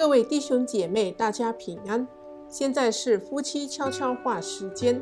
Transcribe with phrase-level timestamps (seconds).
[0.00, 2.08] 各位弟兄姐妹，大家平安。
[2.48, 4.98] 现在是夫妻悄悄话时间，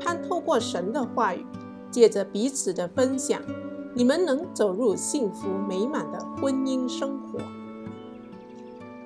[0.00, 1.44] 盼透过神的话语，
[1.90, 3.42] 借着彼此的分享，
[3.96, 7.40] 你们能走入幸福美满的婚姻生活。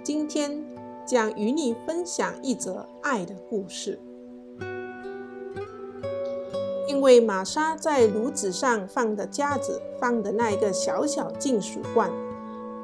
[0.03, 0.63] 今天
[1.07, 3.99] 将与你分享一则爱的故事。
[6.86, 12.11] 因为玛莎在炉子上放的夹子放的那一个小小金属罐。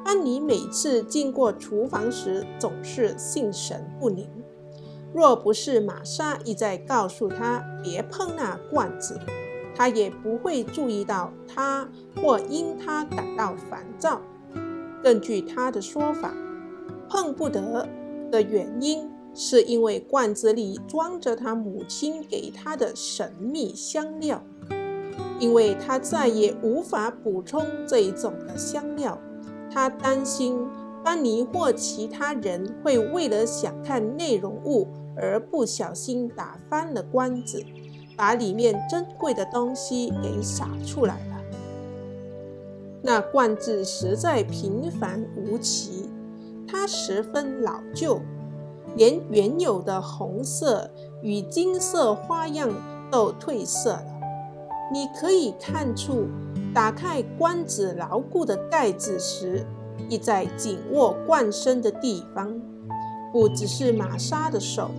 [0.09, 4.27] 安妮每次经过厨房时，总是心神不宁。
[5.13, 9.19] 若不是玛莎一再告诉他别碰那罐子，
[9.75, 14.19] 他也不会注意到他或因他感到烦躁。
[15.03, 16.33] 根据他的说法，
[17.07, 17.87] 碰不得
[18.31, 24.43] 的原因是因为罐子里装着他母亲给他的神秘香料，
[25.39, 29.15] 因为他再也无法补充这一种的香料。
[29.71, 30.67] 他担心
[31.03, 37.63] 班尼或其他人会为了想看内容物而不小心打翻了罐子，
[38.17, 41.35] 把里面珍贵的东西给洒出来了。
[43.01, 46.09] 那罐子实在平凡无奇，
[46.67, 48.19] 它十分老旧，
[48.95, 52.69] 连原有的红色与金色花样
[53.09, 54.19] 都褪色了。
[54.91, 56.27] 你可以看出。
[56.73, 59.65] 打开罐子牢固的盖子时，
[60.07, 62.61] 一再紧握罐身的地方，
[63.33, 64.91] 不只是玛莎的手，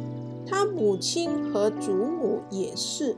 [0.44, 3.16] 她母亲和祖母也是。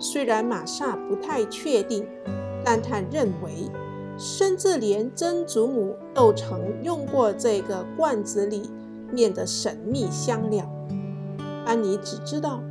[0.00, 2.06] 虽然玛莎不太确定，
[2.64, 3.70] 但她认为，
[4.16, 8.70] 甚至连曾祖母都曾用过这个罐子里
[9.12, 10.66] 面的神秘香料。
[11.66, 12.62] 安妮只知道，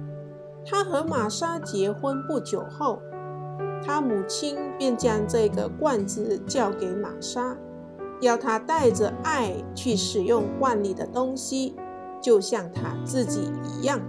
[0.66, 3.00] 她和玛莎结婚不久后。
[3.86, 7.58] 他母亲便将这个罐子交给玛莎，
[8.22, 11.76] 要她带着爱去使用罐里的东西，
[12.22, 14.00] 就像她自己一样。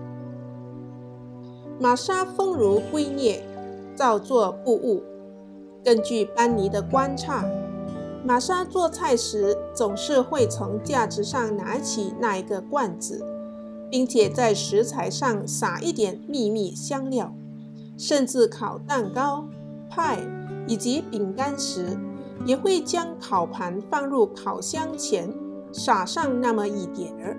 [1.80, 3.40] 玛莎丰如圭臬，
[3.96, 5.02] 照做不误。
[5.82, 7.44] 根据班尼的观察，
[8.24, 13.26] 玛莎做菜时总是会从架子上拿起那一个罐子，
[13.90, 17.34] 并且在食材上撒一点秘密香料，
[17.98, 19.46] 甚至烤蛋糕。
[19.94, 20.18] 派
[20.66, 21.96] 以及饼干时，
[22.44, 25.32] 也会将烤盘放入烤箱前，
[25.72, 27.36] 撒上那么一点儿。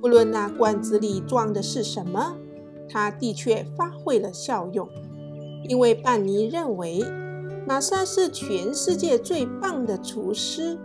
[0.00, 2.36] 不论那罐子里装的是什么，
[2.88, 4.88] 它的确发挥了效用。
[5.68, 7.04] 因为班尼认为
[7.66, 10.78] 玛莎是全世界最棒的厨师，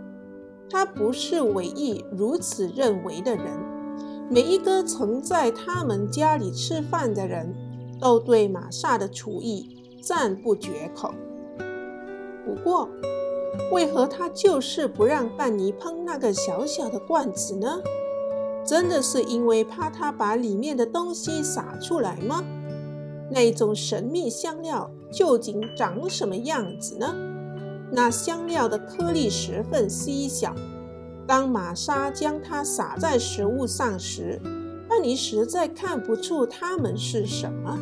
[0.70, 3.46] 他不是唯一如此认为的人。
[4.30, 7.54] 每一个曾在他们家里吃饭的人
[8.00, 9.77] 都对玛莎的厨艺。
[10.00, 11.12] 赞不绝口。
[12.44, 12.88] 不过，
[13.72, 17.80] 为何他就是不让班尼碰那个小小的罐子呢？
[18.64, 22.44] 真的是因为怕他把里面的东西洒出来吗？
[23.30, 27.14] 那种神秘香料究竟长什么样子呢？
[27.90, 30.54] 那香料的颗粒十分细小，
[31.26, 34.40] 当玛莎将它撒在食物上时，
[34.88, 37.78] 班尼实在看不出它们是什么。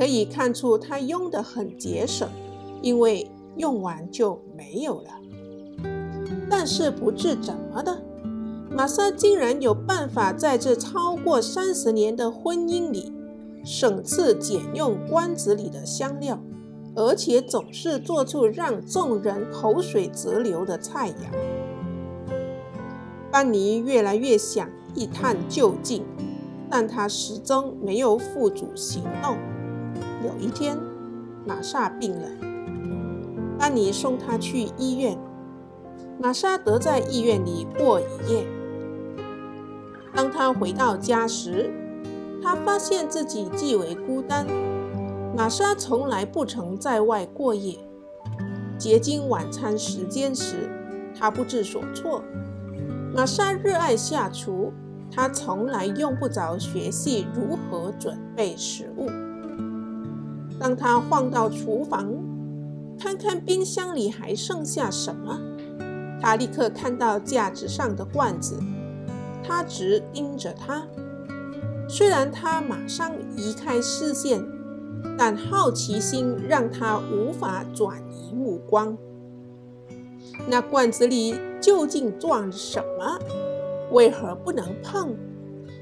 [0.00, 2.26] 可以看出，他用得很节省，
[2.80, 5.10] 因为用完就没有了。
[6.48, 8.00] 但是不知怎么的，
[8.70, 13.12] 玛莎竟然有办法在这超过三十年的婚姻里，
[13.62, 16.40] 省吃俭用罐子里的香料，
[16.96, 22.40] 而且总是做出让众人口水直流的菜肴。
[23.30, 26.02] 班尼越来越想一探究竟，
[26.70, 29.36] 但他始终没有付诸行动。
[30.22, 30.78] 有一天，
[31.46, 32.28] 玛莎病了，
[33.58, 35.18] 安妮送她去医院。
[36.20, 38.46] 玛莎得在医院里过一夜。
[40.14, 41.70] 当她回到家时，
[42.42, 44.46] 她发现自己极为孤单。
[45.34, 47.78] 玛莎从来不曾在外过夜。
[48.76, 50.68] 接近晚餐时间时，
[51.18, 52.22] 她不知所措。
[53.14, 54.72] 玛莎热爱下厨，
[55.10, 59.08] 她从来用不着学习如何准备食物。
[60.60, 62.12] 当他晃到厨房，
[62.98, 65.40] 看看冰箱里还剩下什么，
[66.20, 68.60] 他立刻看到架子上的罐子，
[69.42, 70.86] 他直盯着它。
[71.88, 74.44] 虽然他马上移开视线，
[75.16, 78.96] 但好奇心让他无法转移目光。
[80.46, 83.18] 那罐子里究竟装着什么？
[83.92, 85.16] 为何不能碰？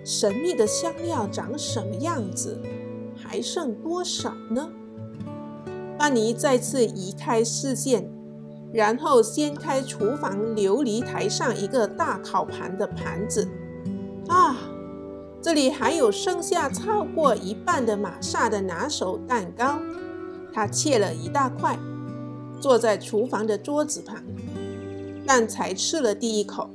[0.04, 2.58] 神秘的香料长什么样子？
[3.28, 4.70] 还剩多少呢？
[5.98, 8.10] 班尼再次移开视线，
[8.72, 13.46] 然后掀开厨房琉璃台上一个大烤盘的盘子，
[14.28, 14.56] 啊，
[15.42, 19.78] 这里还有剩下超过一半的玛莎的拿手蛋糕，
[20.50, 21.78] 她切了一大块，
[22.58, 24.22] 坐在厨房的桌子旁，
[25.26, 26.70] 但才吃了第一口，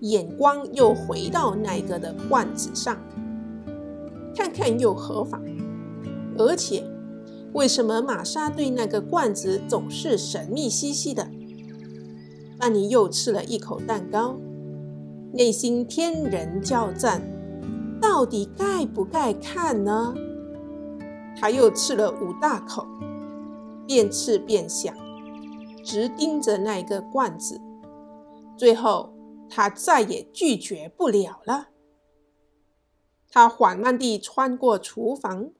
[0.00, 2.96] 眼光又回到那个的罐子上，
[4.40, 5.38] 看看又何妨？
[6.38, 6.82] 而且。
[7.52, 11.28] 为什么玛莎对那个罐子总是神秘兮兮的？
[12.56, 14.36] 班尼又吃了一口蛋糕，
[15.32, 17.20] 内心天人交战，
[18.00, 20.14] 到底该不该看呢？
[21.36, 22.86] 他又吃了五大口，
[23.84, 24.94] 边吃边想，
[25.84, 27.60] 直盯着那个罐子。
[28.56, 29.12] 最后，
[29.48, 31.66] 他再也拒绝不了了。
[33.30, 35.50] 他缓慢地穿过厨房。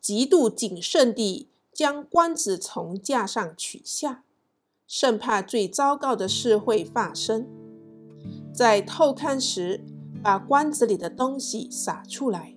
[0.00, 4.22] 极度谨慎地将罐子从架上取下，
[4.86, 7.48] 生怕最糟糕的事会发生。
[8.52, 9.82] 在偷看时，
[10.22, 12.54] 把罐子里的东西洒出来。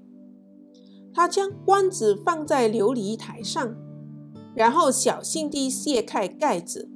[1.14, 3.76] 他将罐子放在琉璃台上，
[4.54, 6.90] 然后小心地卸开盖子，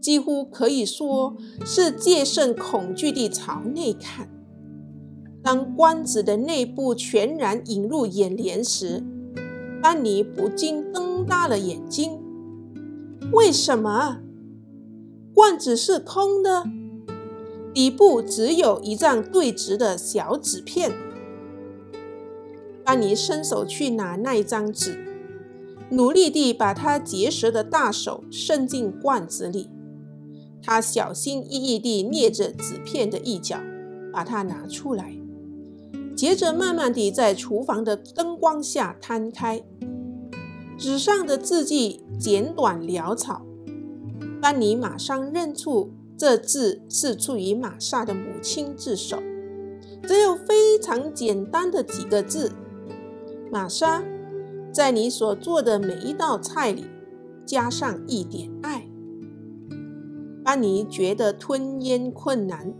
[0.00, 4.31] 几乎可以说是戒慎恐惧地朝内看。
[5.42, 9.02] 当罐子的内部全然映入眼帘时，
[9.82, 12.20] 班尼不禁瞪大了眼睛。
[13.32, 14.20] 为什么？
[15.34, 16.64] 罐子是空的，
[17.74, 20.92] 底部只有一张对直的小纸片。
[22.84, 25.04] 班尼伸手去拿那一张纸，
[25.90, 29.70] 努力地把他结实的大手伸进罐子里。
[30.62, 33.58] 他小心翼翼地捏着纸片的一角，
[34.12, 35.16] 把它拿出来。
[36.14, 39.64] 接着，慢慢地在厨房的灯光下摊开，
[40.78, 43.42] 纸上的字迹简短潦草。
[44.40, 49.22] 班尼马上认出这字是出于玛莎的母亲之手，
[50.02, 52.52] 只有非常简单的几个字
[53.50, 54.02] ：“玛莎，
[54.72, 56.86] 在你所做的每一道菜里
[57.46, 58.88] 加上一点爱。”
[60.44, 62.74] 班尼觉得吞咽困难。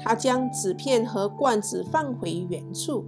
[0.00, 3.04] 他将纸片和罐子放回原处，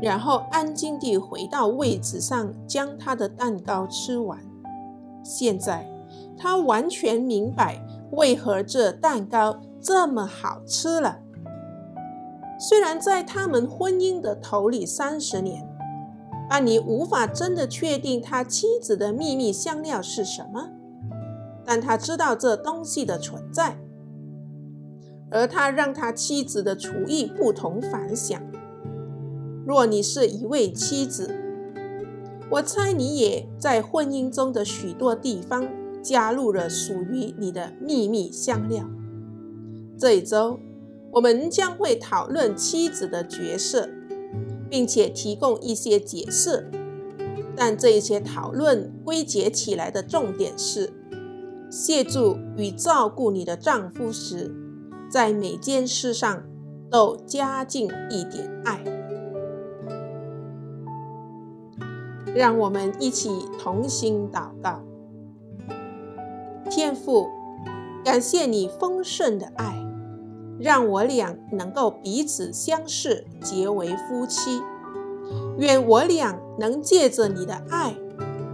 [0.00, 4.38] 然后安静地回到位置上，将他的蛋糕吃完。
[5.22, 5.88] 现在
[6.36, 11.18] 他完全明白为何这蛋糕这么好吃了。
[12.58, 15.66] 虽然在他们婚姻的头里三十年，
[16.48, 20.70] 安妮无法真的确定他妻子的秘密香料是什么，
[21.64, 23.78] 但他知道这东西的存在。
[25.30, 28.40] 而他让他妻子的厨艺不同凡响。
[29.66, 31.34] 若你是一位妻子，
[32.50, 35.68] 我猜你也在婚姻中的许多地方
[36.02, 38.88] 加入了属于你的秘密香料。
[39.96, 40.58] 这一周，
[41.12, 43.88] 我们将会讨论妻子的角色，
[44.68, 46.68] 并且提供一些解释。
[47.54, 50.90] 但这一些讨论归结起来的重点是：
[51.70, 54.52] 协助与照顾你的丈夫时。
[55.10, 56.44] 在每件事上
[56.88, 58.84] 都加进一点爱，
[62.32, 64.80] 让我们一起同心祷告。
[66.70, 67.26] 天父，
[68.04, 69.84] 感谢你丰盛的爱，
[70.60, 74.62] 让我俩能够彼此相视，结为夫妻。
[75.58, 77.96] 愿我俩能借着你的爱，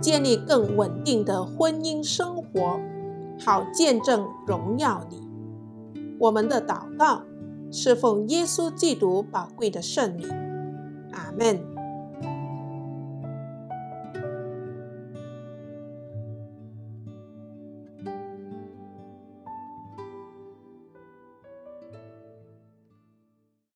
[0.00, 2.80] 建立更稳定的婚姻生活，
[3.38, 5.25] 好见证荣耀你。
[6.18, 7.22] 我们的祷告
[7.70, 10.28] 是奉耶稣基督宝贵的圣名，
[11.12, 11.75] 阿门。